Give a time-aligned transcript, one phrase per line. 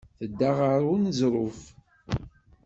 [0.19, 1.59] Tedda ɣer uneẓruf.